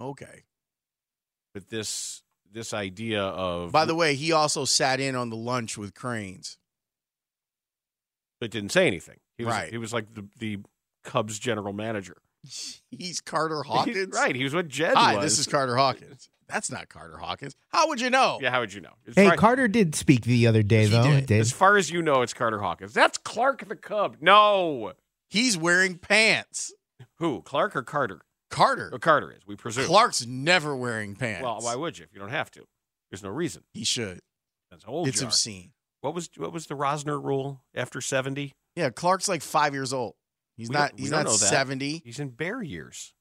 [0.00, 0.44] Okay.
[1.54, 5.76] But this this idea of By the way, he also sat in on the lunch
[5.76, 6.58] with Crain's.
[8.40, 9.18] but didn't say anything.
[9.38, 9.70] He was Right.
[9.70, 10.58] he was like the the
[11.04, 12.16] Cubs general manager.
[12.90, 13.96] He's Carter Hawkins.
[13.96, 14.34] He's- right.
[14.34, 15.24] He was what Jed Hi, was.
[15.24, 16.28] this is Carter Hawkins.
[16.52, 17.54] That's not Carter Hawkins.
[17.70, 18.38] How would you know?
[18.42, 18.92] yeah, how would you know?
[19.06, 21.20] As Hey, far, Carter did speak the other day, He though.
[21.20, 21.30] did.
[21.32, 22.92] as far as you know, it's Carter Hawkins.
[22.92, 24.16] That's Clark the Cub.
[24.20, 24.92] No.
[25.30, 26.72] He's wearing pants.
[27.18, 27.40] Who?
[27.42, 28.20] Clark or Carter?
[28.50, 28.90] Carter.
[28.92, 29.86] Oh, Carter is, we presume.
[29.86, 31.42] Clark's never wearing pants.
[31.42, 32.64] Well, why would you if you don't have to?
[33.10, 33.62] There's no reason.
[33.72, 34.20] he should.
[34.70, 35.72] That's how old It's you obscene.
[36.02, 38.52] What was what was the Rosner rule after 70?
[38.76, 40.14] Yeah, Clark's like five years old.
[40.56, 40.92] He's We not.
[40.98, 41.46] He's don't not know that.
[41.46, 42.02] seventy.
[42.04, 43.14] He's in bear years.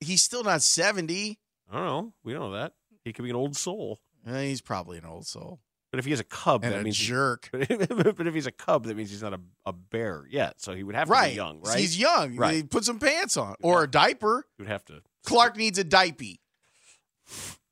[0.00, 1.38] He's still not seventy.
[1.70, 2.12] I don't know.
[2.24, 2.72] We don't know that.
[3.04, 4.00] He could be an old soul.
[4.26, 6.74] Eh, he's probably an old soul But if he has a cub, that means and
[6.76, 7.48] that a means jerk.
[8.16, 10.60] but if he's a cub, that means he's not a, a bear yet.
[10.60, 11.30] So he would have to Right.
[11.32, 11.78] be young, right?
[11.78, 12.36] He's young.
[12.36, 12.54] Right.
[12.56, 14.46] He put some pants on or a diaper.
[14.56, 16.24] He would have to Clark needs a diaper.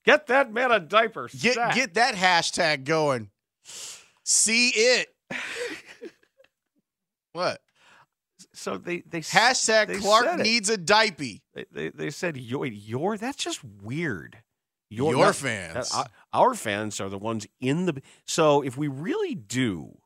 [0.05, 1.29] get that man a diaper.
[1.41, 3.31] Get get that hashtag going.
[4.25, 5.09] See it.
[7.33, 7.61] what?
[8.63, 11.41] So they they Hashtag they Clark needs a diaper.
[11.55, 14.39] They, they, they said your your that's just weird.
[14.89, 15.91] Your, Your not- fans.
[15.93, 18.03] Uh, our, our fans are the ones in the.
[18.27, 19.99] So if we really do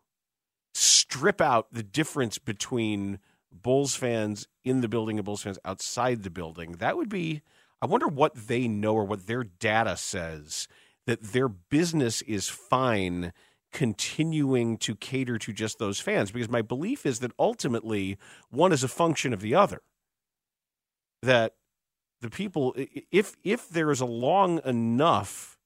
[0.74, 3.18] strip out the difference between
[3.50, 7.42] Bulls fans in the building and Bulls fans outside the building, that would be.
[7.82, 10.66] I wonder what they know or what their data says
[11.06, 13.32] that their business is fine
[13.76, 18.16] continuing to cater to just those fans because my belief is that ultimately
[18.48, 19.82] one is a function of the other
[21.22, 21.56] that
[22.22, 22.74] the people
[23.12, 25.58] if if there is a long enough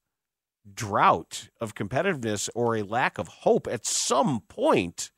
[0.73, 5.09] drought of competitiveness or a lack of hope at some point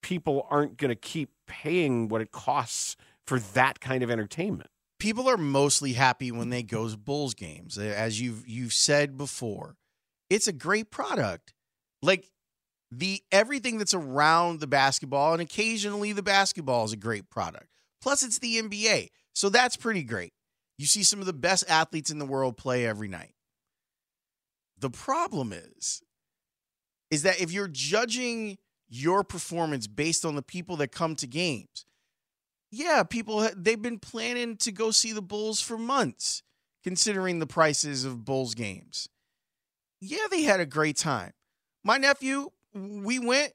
[0.00, 5.28] people aren't going to keep paying what it costs for that kind of entertainment people
[5.28, 7.76] are mostly happy when they go to Bulls games.
[7.76, 9.76] As you've you've said before,
[10.30, 11.52] it's a great product.
[12.02, 12.28] Like
[12.90, 17.68] the everything that's around the basketball, and occasionally the basketball is a great product.
[18.02, 20.32] Plus, it's the NBA, so that's pretty great.
[20.76, 23.34] You see some of the best athletes in the world play every night.
[24.78, 26.02] The problem is,
[27.10, 31.86] is that if you're judging your performance based on the people that come to games,
[32.70, 36.42] yeah, people they've been planning to go see the Bulls for months,
[36.82, 39.08] considering the prices of Bulls games.
[40.00, 41.32] Yeah, they had a great time.
[41.84, 43.52] My nephew, we went.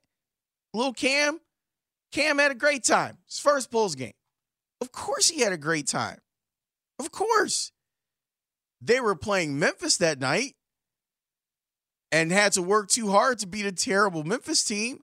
[0.74, 1.40] Little Cam,
[2.12, 3.18] Cam had a great time.
[3.26, 4.14] His first Bulls game.
[4.82, 6.20] Of course, he had a great time.
[7.00, 7.72] Of course,
[8.82, 10.56] they were playing Memphis that night
[12.12, 15.00] and had to work too hard to beat a terrible Memphis team.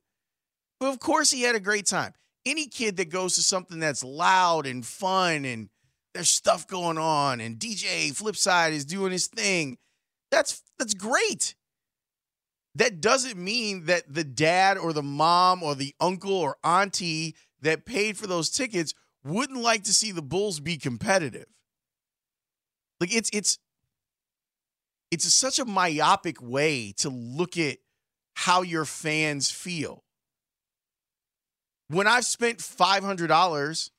[0.79, 2.15] But of course, he had a great time
[2.47, 5.69] any kid that goes to something that's loud and fun and
[6.13, 9.79] there's stuff going on and DJ Flipside is doing his thing,
[10.31, 11.55] that's that's great.
[12.77, 17.87] That doesn't mean that the dad or the mom or the uncle or auntie that
[17.87, 21.47] paid for those tickets wouldn't like to see the Bulls be competitive.
[23.01, 23.59] Like it's it's
[25.11, 27.79] it's such a myopic way to look at
[28.35, 30.03] how your fans feel.
[31.89, 33.91] When I've spent five hundred dollars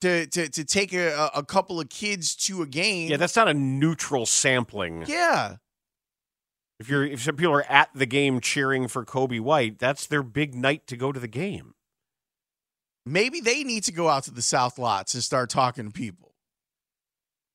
[0.00, 3.48] to, to to take a, a couple of kids to a game, yeah that's not
[3.48, 5.04] a neutral sampling.
[5.06, 5.56] Yeah,
[6.78, 10.22] if you're if some people are at the game cheering for Coby White that's their
[10.22, 11.74] big night to go to the game
[13.06, 16.34] maybe they need to go out to the South Lots and start talking to people.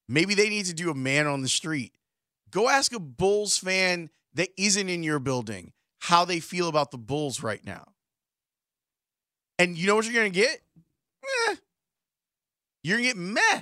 [0.08, 1.94] Maybe they need to do a man on the street.
[2.50, 6.98] Go ask a Bulls fan that isn't in your building how they feel about the
[6.98, 7.90] Bulls right now.
[9.60, 10.62] And you know what you're going to get?
[11.22, 11.56] Meh.
[12.84, 13.62] You're going to get meh.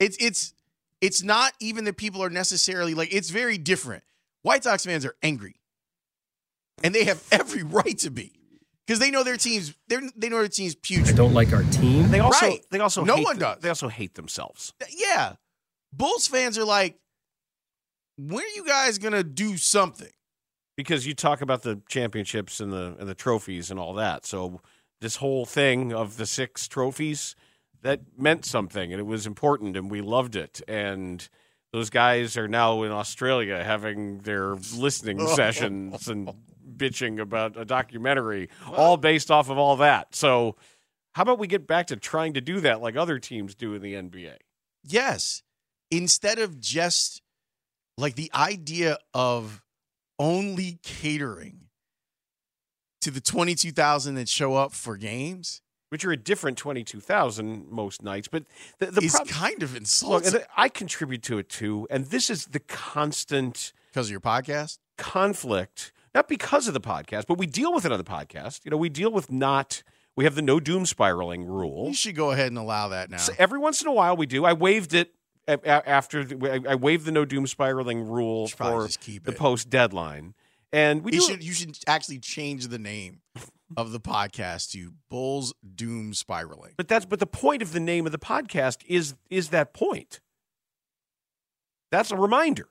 [0.00, 0.52] It's it's
[1.02, 4.02] it's not even that people are necessarily like it's very different.
[4.40, 5.56] White Sox fans are angry.
[6.82, 8.32] And they have every right to be.
[8.86, 11.16] Because they know their team's they they know their team's I putrid.
[11.16, 12.10] don't like our team.
[12.10, 12.64] they also Right.
[12.70, 13.62] they also No hate one th- does.
[13.62, 15.34] they also hate themselves Yeah.
[15.92, 16.98] Bulls fans are like,
[18.16, 20.08] when are you guys gonna do something?
[20.74, 24.24] because you talk about the championships and the and the trophies and all that.
[24.24, 24.62] So
[25.02, 27.36] this whole thing of the six trophies
[27.82, 31.28] that meant something and it was important and we loved it and
[31.72, 36.30] those guys are now in Australia having their listening sessions and
[36.76, 40.14] bitching about a documentary all based off of all that.
[40.14, 40.56] So
[41.12, 43.82] how about we get back to trying to do that like other teams do in
[43.82, 44.36] the NBA?
[44.84, 45.42] Yes.
[45.90, 47.22] Instead of just
[47.96, 49.62] like the idea of
[50.18, 51.68] only catering
[53.00, 55.60] to the 22,000 that show up for games
[55.92, 58.44] Which are a different twenty two thousand most nights, but
[58.78, 62.06] the, the is prob- kind of Look, insulting and I contribute to it too, and
[62.06, 64.78] this is the constant because of your podcast.
[64.96, 65.92] conflict.
[66.14, 68.64] Not because of the podcast, but we deal with it on the podcast.
[68.64, 69.82] You know, we deal with not
[70.16, 71.88] We have the no doom spiraling rule.
[71.88, 73.18] You should go ahead and allow that now.
[73.18, 74.44] So every once in a while we do.
[74.46, 75.12] I waived it
[75.46, 80.34] after the, I I waived the no doom spiraling rule for the post deadline,
[80.72, 83.20] and we should you should actually change the name
[83.76, 86.72] of the podcast to Bulls Doom Spiraling.
[86.76, 90.20] but that's but the point of the name of the podcast is is that point.
[91.90, 92.68] That's a reminder.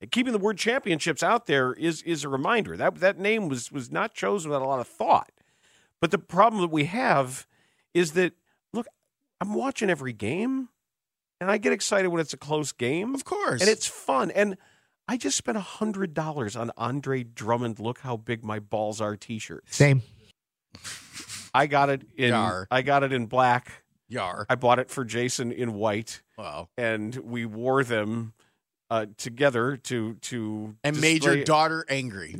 [0.00, 2.76] And keeping the word championships out there is is a reminder.
[2.76, 5.30] That that name was was not chosen without a lot of thought.
[6.00, 7.46] But the problem that we have
[7.92, 8.32] is that
[8.72, 8.86] look,
[9.40, 10.68] I'm watching every game,
[11.40, 13.14] and I get excited when it's a close game.
[13.14, 13.60] Of course.
[13.60, 14.30] and it's fun.
[14.30, 14.56] And
[15.10, 17.80] I just spent a hundred dollars on Andre Drummond.
[17.80, 19.64] Look how big my balls are T-shirt.
[19.68, 20.02] Same.
[21.52, 22.28] I got it in.
[22.28, 22.68] Yar.
[22.70, 23.82] I got it in black.
[24.08, 24.46] Yar.
[24.48, 26.68] I bought it for Jason in white, Wow.
[26.78, 28.34] and we wore them
[28.90, 32.34] uh, together to to And made your daughter angry.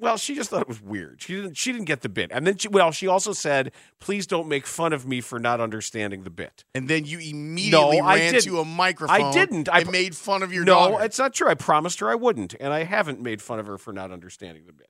[0.00, 1.22] Well, she just thought it was weird.
[1.22, 1.56] She didn't.
[1.56, 4.66] She didn't get the bit, and then she, well, she also said, "Please don't make
[4.66, 8.32] fun of me for not understanding the bit." And then you immediately No, I ran
[8.32, 8.44] didn't.
[8.46, 9.22] to a microphone.
[9.22, 9.68] I didn't.
[9.72, 11.04] I made fun of your no, daughter.
[11.04, 11.48] it's not true.
[11.48, 14.64] I promised her I wouldn't, and I haven't made fun of her for not understanding
[14.66, 14.88] the bit.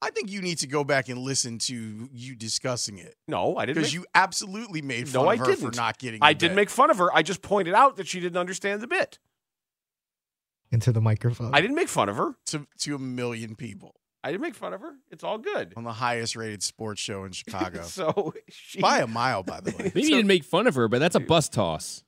[0.00, 3.66] I think you need to go back and listen to you discussing it No, I
[3.66, 3.78] didn't.
[3.78, 5.72] because you absolutely made No, fun I of her didn't.
[5.72, 6.20] for not getting.
[6.22, 6.54] I the did bit.
[6.56, 7.12] make fun of her.
[7.12, 9.18] I just pointed out that she didn't understand the bit.
[10.70, 11.54] Into the microphone.
[11.54, 12.34] I didn't make fun of her.
[12.46, 14.94] to to a million people I didn't make fun of her.
[15.10, 15.72] It's all good.
[15.76, 19.70] on the highest rated sports show in Chicago So she, by a mile, by the
[19.70, 19.76] way.
[19.94, 22.02] Maybe you didn't make fun of her, but that's a bus toss.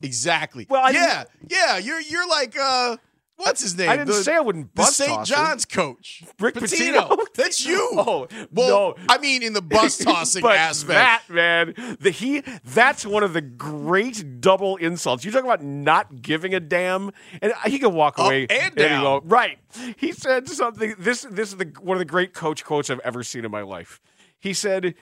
[0.00, 0.66] Exactly.
[0.68, 1.78] Well, I yeah, yeah.
[1.78, 2.96] You're you're like uh,
[3.42, 3.88] what's his name?
[3.90, 5.24] I didn't The- say I wouldn't bust the St.
[5.26, 7.16] John's coach, Rick Pitino.
[7.34, 7.88] That's you.
[7.92, 9.04] Oh well, no.
[9.08, 10.88] I mean, in the bus tossing but aspect.
[10.88, 15.24] that man, the he that's one of the great double insults.
[15.24, 19.02] You talk about not giving a damn, and he can walk Up away and down.
[19.02, 19.58] go, right.
[19.96, 20.94] He said something.
[20.98, 23.62] This this is the one of the great coach quotes I've ever seen in my
[23.62, 24.00] life.
[24.38, 24.94] He said,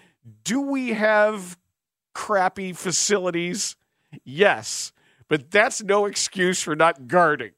[0.44, 1.59] "Do we have
[2.14, 3.76] crappy facilities?
[4.24, 4.92] Yes,
[5.29, 7.53] but that's no excuse for not guarding."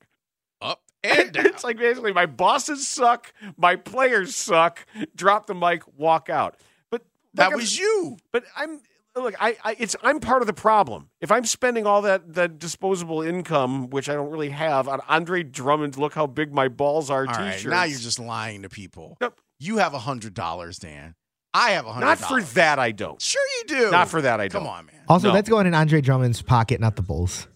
[1.05, 1.47] Up and down.
[1.47, 4.85] it's like basically my bosses suck, my players suck.
[5.15, 6.57] Drop the mic, walk out.
[6.91, 7.03] But
[7.35, 8.17] that like I'm- was you.
[8.33, 8.81] But I'm
[9.17, 11.09] look, I, I it's I'm part of the problem.
[11.21, 15.43] If I'm spending all that that disposable income, which I don't really have, on Andre
[15.43, 17.27] Drummond, look how big my balls are.
[17.27, 17.71] All right, T-shirts.
[17.71, 19.17] now you're just lying to people.
[19.21, 19.41] Nope.
[19.59, 21.15] You have a hundred dollars, Dan.
[21.55, 22.07] I have a hundred.
[22.07, 22.79] not for that.
[22.79, 23.21] I don't.
[23.21, 23.91] Sure, you do.
[23.91, 24.41] Not for that.
[24.41, 24.63] I don't.
[24.63, 24.97] Come on, man.
[25.09, 25.35] also, No.
[25.35, 27.47] that's going in Andre Drummond's pocket, not the Bulls.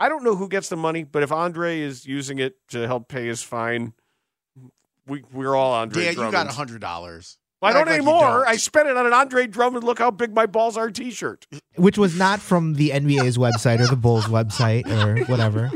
[0.00, 3.08] I don't know who gets the money, but if Andre is using it to help
[3.08, 3.92] pay his fine,
[5.06, 7.38] we we're all Andre Dan, you got a hundred dollars.
[7.62, 8.20] I don't Act like anymore.
[8.20, 8.48] don't.
[8.48, 9.82] I spent it on an Andre Drummond.
[9.82, 11.46] Look how big my balls are T-shirt.
[11.76, 15.70] Which was not from the NBA's website or the Bulls website or whatever.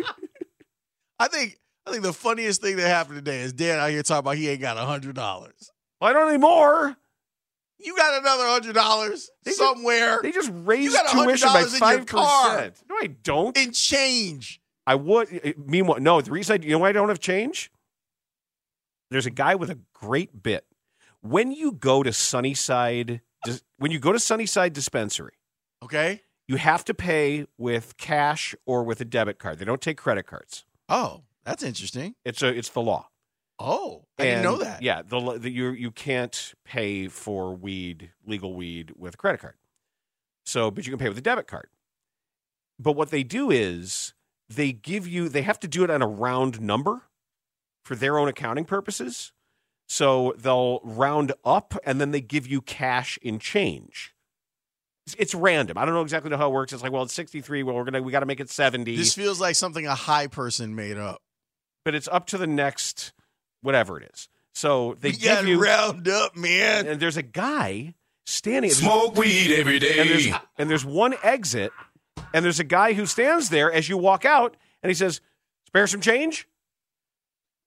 [1.19, 4.21] I think I think the funniest thing that happened today is Dan out here talking
[4.21, 5.71] about he ain't got a hundred dollars.
[6.01, 6.97] I don't anymore.
[7.83, 11.71] You got another hundred dollars They just- somewhere They just raised tuition by $100 in
[11.71, 12.83] your five percent.
[12.89, 13.57] No, I don't.
[13.57, 14.61] in change.
[14.87, 15.29] I would.
[15.45, 16.21] eh, Meanwhile, no.
[16.21, 17.71] The reason I, you know, why I don't have change.
[19.11, 20.65] There's a guy with a great bit.
[21.21, 23.21] When you go to Sunnyside,
[23.77, 25.35] when you go to Sunnyside Dispensary,
[25.83, 26.23] Okay.
[26.49, 29.59] you have to pay with cash or with a debit card.
[29.59, 30.65] They don't take credit cards.
[30.89, 32.15] Oh, that's interesting.
[32.25, 33.10] It's a, it's the law.
[33.61, 34.83] Oh, I didn't know that.
[34.83, 39.55] Yeah, the, the you you can't pay for weed, legal weed, with a credit card.
[40.47, 41.69] So, but you can pay with a debit card.
[42.79, 44.15] But what they do is
[44.49, 47.03] they give you they have to do it on a round number
[47.85, 49.33] for their own accounting purposes.
[49.89, 54.15] So they'll round up and then they give you cash in change.
[55.07, 55.77] It's, it's random.
[55.77, 56.73] I don't know exactly how it works.
[56.73, 57.65] It's like, well, it's 63.
[57.65, 60.29] Well, we're gonna we got to make it 70 This feels like something a high
[60.29, 61.21] person made up.
[61.85, 63.13] but it's up to the next
[63.63, 64.29] whatever it is.
[64.55, 66.87] So they we give you round up, man.
[66.87, 67.95] and there's a guy
[68.27, 70.27] standing Smoke weed every and there's,
[70.59, 71.73] and there's one exit
[72.35, 75.21] and there's a guy who stands there as you walk out and he says
[75.67, 76.47] spare some change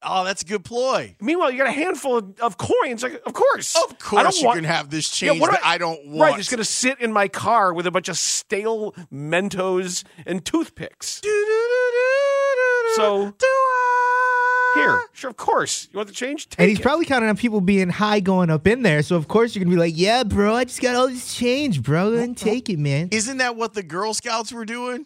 [0.06, 1.16] Oh, that's a good ploy.
[1.22, 4.42] meanwhile you got a handful of, of coins like of course Of I course, don't
[4.42, 6.32] you want- can have this Yeah, change what do that I, don't want.
[6.32, 10.44] right it's going to sit in my car with a bunch of stale mentos and
[10.46, 11.22] toothpicks
[12.96, 13.34] so
[14.74, 16.82] here sure of course you want the change Take And he's it.
[16.82, 19.02] probably counting on people being high going up in there.
[19.04, 21.36] So, of course, you're going to be like, yeah, bro, I just got all this
[21.36, 22.10] change, bro.
[22.10, 23.10] Go ahead and take it, man.
[23.12, 25.06] Isn't that what the Girl Scouts were doing?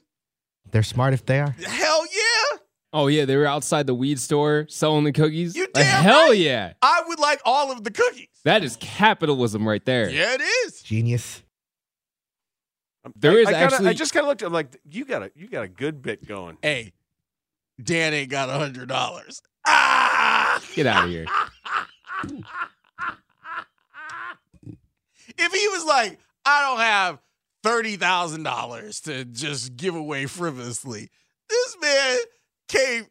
[0.72, 1.52] They're smart if they are.
[1.52, 2.58] Hell yeah!
[2.94, 5.56] Oh yeah, they were outside the weed store selling the cookies.
[5.56, 6.38] You Like, damn hell right.
[6.38, 6.74] yeah.
[6.82, 8.28] I would like all of the cookies.
[8.46, 10.10] That is capitalism right there.
[10.10, 10.82] Yeah, it is.
[10.82, 11.44] Genius.
[13.16, 15.06] There I, is I kinda- actually I just kind of looked at him like you
[15.06, 16.94] got a you got a good bit going Hey,
[17.82, 19.42] Dan ain't got a hundred dollars.
[19.66, 20.62] Ah!
[20.74, 21.26] get out of here.
[25.38, 27.20] if he was like, I don't have
[27.64, 31.10] thirty thousand dollars to just give away frivolously,
[31.50, 32.18] this man
[32.68, 33.06] came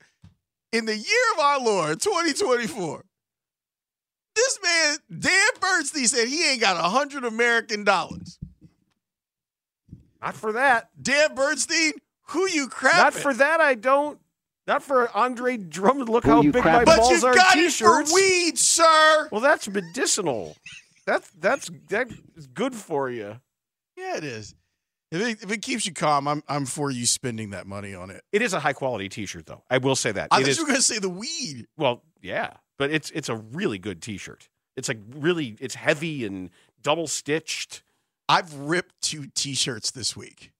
[0.73, 3.05] in the year of our Lord, 2024.
[4.35, 8.39] This man, Dan Bernstein, said he ain't got a hundred American dollars.
[10.21, 10.91] Not for that.
[11.01, 11.93] Dan Bernstein,
[12.29, 12.97] who you crapping?
[12.97, 13.61] Not for that.
[13.61, 14.19] I don't.
[14.67, 16.09] Not for Andre Drummond.
[16.09, 16.85] Look how big my crapping?
[16.87, 17.35] but balls you are.
[17.35, 18.11] got T-shirts.
[18.11, 19.29] it for weed, sir.
[19.31, 20.57] Well, that's medicinal.
[21.07, 22.12] That's that's that's
[22.53, 23.39] good for you.
[23.97, 24.55] Yeah, it is.
[25.12, 28.11] If it, if it keeps you calm, I'm I'm for you spending that money on
[28.11, 28.23] it.
[28.33, 29.62] It is a high quality T-shirt, though.
[29.71, 30.29] I will say that.
[30.33, 31.67] I It thought is- you were going to say the weed.
[31.77, 34.49] well, yeah, but it's it's a really good T-shirt.
[34.77, 36.51] It's like really, it's heavy and
[36.83, 37.85] double stitched.
[38.29, 40.51] I've ripped two T-shirts this week.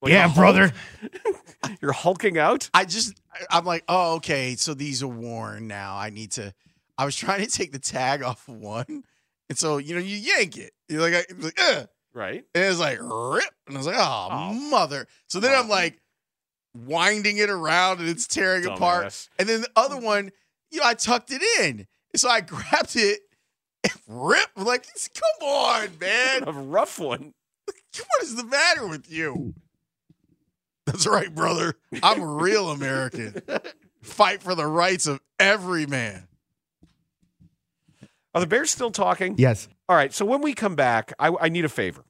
[0.00, 0.72] Like yeah, brother.
[1.82, 2.68] You're hulking out.
[2.74, 5.96] I just I'm like, oh, okay, so these are worn now.
[5.96, 6.54] I need to.
[6.96, 9.04] I was trying to take the tag off of one,
[9.48, 10.72] and so you know you yank it.
[10.88, 11.88] You're like, I, like, Ugh.
[12.12, 12.44] Right.
[12.54, 14.54] and it's like rip, and I was like, oh, Oh.
[14.54, 15.06] mother.
[15.26, 15.70] So then I'm Oh.
[15.70, 16.00] like
[16.74, 19.28] winding it around, and it's tearing apart.
[19.38, 20.02] And then the other mm.
[20.04, 20.30] one,
[20.70, 21.86] you know, I tucked it in.
[22.16, 23.20] So I grabbed it
[23.82, 24.56] and ripped.
[24.56, 26.44] Like, come on, man.
[26.46, 27.32] A rough one.
[27.96, 29.54] What is the matter with you?
[30.86, 31.76] That's right, brother.
[32.02, 33.40] I'm a real American.
[34.02, 36.28] Fight for the rights of every man.
[38.34, 39.36] Are the Bears still talking?
[39.38, 39.68] Yes.
[39.88, 40.12] All right.
[40.12, 42.04] So when we come back, I, I need a favor,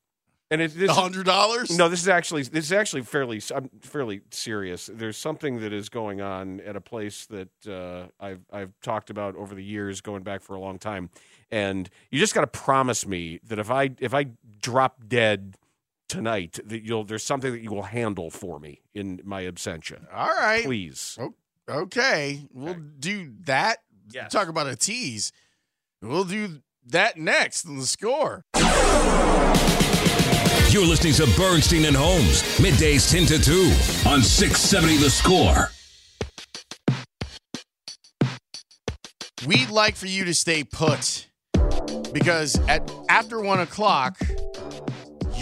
[0.50, 1.76] and it, this, A hundred dollars?
[1.76, 4.90] No, this is actually this is actually fairly I'm fairly serious.
[4.92, 9.36] There's something that is going on at a place that uh, I've I've talked about
[9.36, 11.10] over the years, going back for a long time,
[11.50, 14.26] and you just got to promise me that if I if I
[14.60, 15.56] drop dead
[16.08, 20.28] tonight, that you'll there's something that you will handle for me in my absentia, All
[20.28, 20.64] right.
[20.64, 21.18] please.
[21.68, 22.46] Okay.
[22.52, 23.78] We'll do that.
[24.10, 24.30] Yes.
[24.32, 25.32] Talk about a tease.
[26.02, 28.44] We'll do that next in the score.
[30.70, 33.52] You're listening to Bernstein and Holmes, middays 10 to 2
[34.10, 35.70] on 670 The Score.
[39.46, 41.28] We'd like for you to stay put
[42.12, 44.18] because at after one o'clock,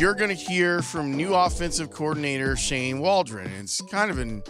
[0.02, 3.48] you're going to hear from new offensive coordinator Shane Waldron.
[3.60, 4.42] It's kind of an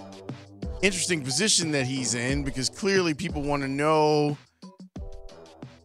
[0.81, 4.39] interesting position that he's in because clearly people want to know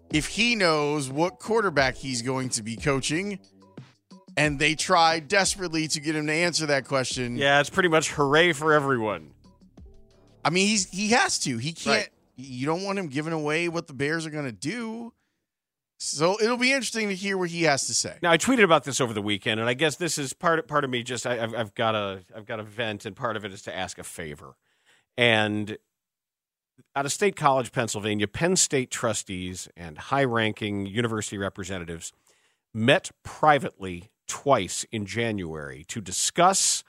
[0.10, 3.40] if he knows what quarterback he's going to be coaching.
[4.38, 7.36] And they try desperately to get him to answer that question.
[7.36, 9.34] Yeah, it's pretty much hooray for everyone.
[10.46, 11.58] I mean, he's he has to.
[11.58, 12.04] He can't.
[12.04, 12.10] Right.
[12.38, 15.12] You don't want him giving away what the Bears are going to do.
[15.98, 18.18] So it'll be interesting to hear what he has to say.
[18.22, 20.84] Now I tweeted about this over the weekend, and I guess this is part part
[20.84, 21.02] of me.
[21.02, 23.64] Just I, I've I've got a I've got a vent, and part of it is
[23.64, 24.56] to ask a favor.
[25.18, 25.78] And
[26.96, 32.14] out of State College, Pennsylvania, Penn State trustees and high-ranking university representatives
[32.72, 36.84] met privately twice in January to discuss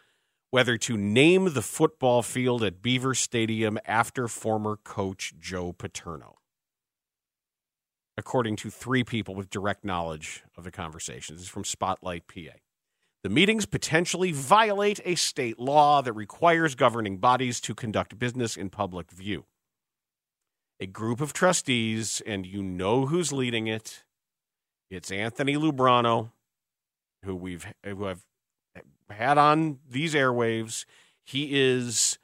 [0.51, 6.38] whether to name the football field at Beaver Stadium after former coach Joe Paterno
[8.19, 11.37] according to three people with direct knowledge of the conversation.
[11.37, 12.59] This is from Spotlight PA.
[13.23, 18.71] The meetings potentially violate a state law that requires governing bodies to conduct business in
[18.71, 19.45] public view.
[20.81, 24.03] A group of trustees, and you know who's leading it.
[24.91, 26.33] It's Anthony Lubrano,
[27.25, 28.25] who we've who have
[29.11, 30.87] had on these airwaves.
[31.25, 32.19] He is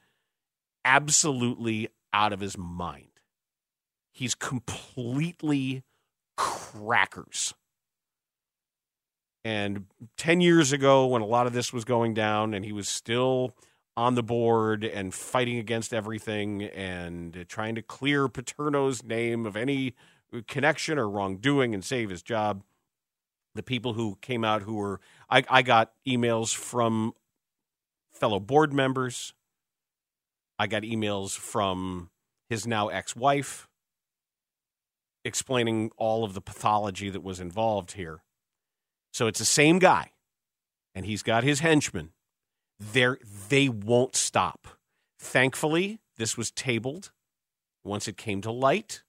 [0.83, 3.04] absolutely out of his mind.
[4.15, 5.83] He's completely
[6.37, 7.53] crackers.
[9.43, 12.87] And 10 years ago, when a lot of this was going down, and he was
[12.87, 13.53] still
[13.97, 19.95] on the board and fighting against everything and trying to clear Paterno's name of any
[20.47, 22.63] connection or wrongdoing and save his job,
[23.53, 27.11] the people who came out who were, I, I got emails from
[28.13, 29.33] fellow board members.
[30.57, 32.11] I got emails from
[32.49, 33.67] his now ex wife
[35.25, 38.23] explaining all of the pathology that was involved here.
[39.11, 40.11] So it's the same guy,
[40.93, 42.11] and he's got his henchmen.
[42.79, 43.17] They're,
[43.49, 44.67] they won't stop.
[45.19, 47.11] Thankfully, this was tabled
[47.83, 49.03] once it came to light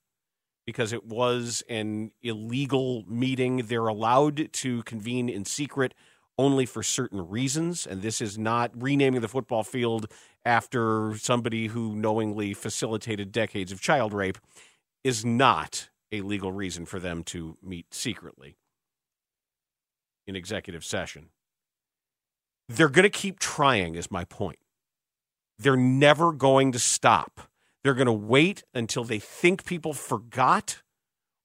[0.65, 3.59] because it was an illegal meeting.
[3.59, 5.95] They're allowed to convene in secret
[6.39, 10.07] only for certain reasons, and this is not renaming the football field
[10.45, 14.39] after somebody who knowingly facilitated decades of child rape
[15.03, 18.57] is not a legal reason for them to meet secretly
[20.27, 21.31] in executive session.
[22.69, 24.59] They're going to keep trying, is my point.
[25.59, 27.49] They're never going to stop.
[27.83, 30.83] They're going to wait until they think people forgot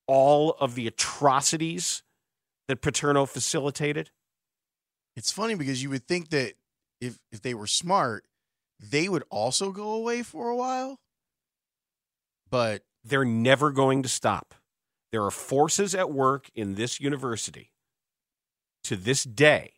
[0.08, 2.04] all of the atrocities
[2.68, 4.12] that Paterno facilitated?
[5.16, 6.54] It's funny because you would think that
[7.00, 8.26] if if they were smart,
[8.80, 11.00] they would also go away for a while.
[12.50, 14.54] But They're never going to stop.
[15.12, 17.72] There are forces at work in this university
[18.84, 19.74] to this day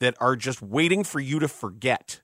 [0.00, 2.22] that are just waiting for you to forget.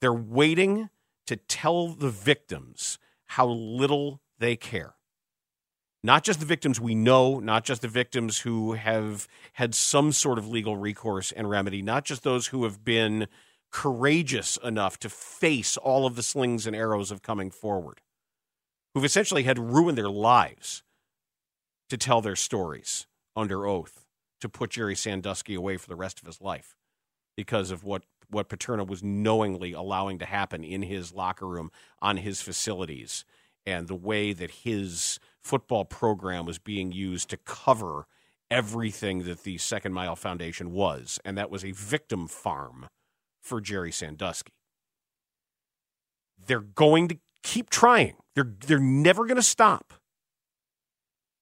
[0.00, 0.88] They're waiting
[1.26, 4.94] to tell the victims how little they care.
[6.02, 10.38] Not just the victims we know, not just the victims who have had some sort
[10.38, 13.26] of legal recourse and remedy, not just those who have been
[13.72, 18.00] courageous enough to face all of the slings and arrows of coming forward,
[18.96, 20.82] who've essentially had ruined their lives
[21.90, 24.06] to tell their stories under oath,
[24.40, 26.74] to put Jerry Sandusky away for the rest of his life
[27.36, 31.70] because of what what Paterno was knowingly allowing to happen in his locker room
[32.00, 33.26] on his facilities
[33.66, 38.06] and the way that his football program was being used to cover
[38.50, 42.86] everything that the Second Mile Foundation was and that was a victim farm
[43.42, 44.54] for Jerry Sandusky.
[46.46, 48.14] They're going to keep trying.
[48.34, 49.94] They're they're never going to stop.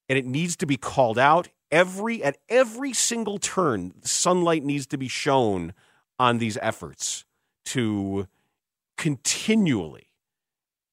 [0.08, 3.94] And it needs to be called out every at every single turn.
[4.02, 5.72] Sunlight needs to be shown
[6.18, 7.24] on these efforts
[7.66, 8.28] to
[8.98, 10.10] continually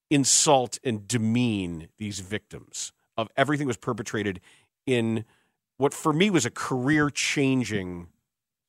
[0.09, 4.39] insult and demean these victims of everything was perpetrated
[4.86, 5.26] in
[5.78, 8.07] what for me was a career changing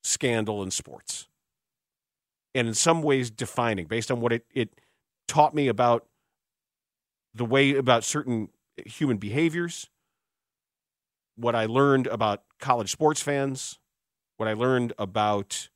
[0.02, 1.28] scandal in sports.
[2.54, 4.80] And in some ways defining based on what it, it
[5.26, 6.04] taught me about
[7.34, 8.48] the way about certain
[8.86, 9.88] human behaviors,
[11.36, 13.78] what I learned about college sports fans,
[14.36, 15.68] what I learned about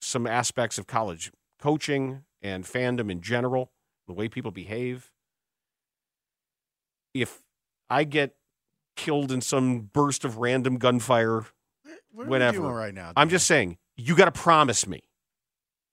[0.00, 3.72] some aspects of college coaching and fandom in general,
[4.06, 5.10] the way people behave.
[7.14, 7.42] If
[7.88, 8.36] I get
[8.94, 11.46] killed in some burst of random gunfire,
[12.12, 12.58] what are Whatever.
[12.58, 13.12] we doing right now?
[13.16, 15.02] I'm just saying, you got to promise me.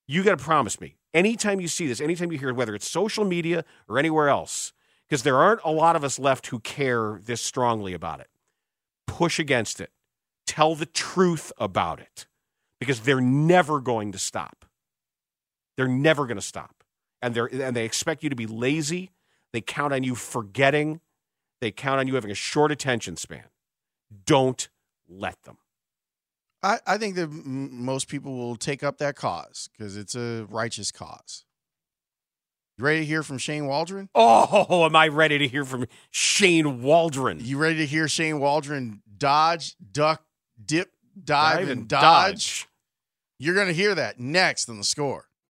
[0.08, 0.98] You got to promise me.
[1.14, 4.74] Anytime you see this, anytime you hear whether it's social media or anywhere else,
[5.08, 8.30] because there aren't a lot of us left who care this strongly about it,
[9.06, 9.92] push against it.
[10.48, 12.26] Tell the truth about it
[12.80, 14.66] because they're never going to stop.
[15.78, 16.84] They're never going to stop.
[17.22, 19.12] And, they're, and they expect you to be lazy.
[19.54, 21.00] They count on you forgetting.
[21.62, 23.46] They count on you having a short attention span.
[24.26, 24.68] Don't
[25.08, 25.58] let them.
[26.64, 30.48] I, I think that m- most people will take up that cause because it's a
[30.50, 31.44] righteous cause.
[32.78, 34.10] You ready to hear from Shane Waldron?
[34.16, 37.40] Oh, am I ready to hear from Shane Waldron?
[37.42, 40.24] You ready to hear Shane Waldron dodge, duck,
[40.64, 40.92] dip,
[41.24, 42.68] dive, and dodge?
[43.38, 45.28] You're going to hear that next on the score.